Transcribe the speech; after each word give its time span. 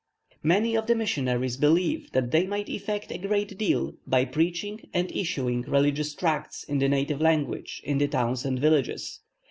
Many 0.41 0.75
of 0.75 0.87
the 0.87 0.95
missionaries 0.95 1.57
believe 1.57 2.11
that 2.13 2.31
they 2.31 2.47
might 2.47 2.67
effect 2.69 3.11
a 3.11 3.19
great 3.19 3.55
deal 3.55 3.93
by 4.07 4.25
preaching 4.25 4.89
and 4.95 5.11
issuing 5.11 5.61
religious 5.61 6.15
tracts 6.15 6.63
in 6.63 6.79
the 6.79 6.89
native 6.89 7.21
language 7.21 7.81
in 7.83 7.99
the 7.99 8.07
towns 8.07 8.43
and 8.43 8.57
villages. 8.57 9.19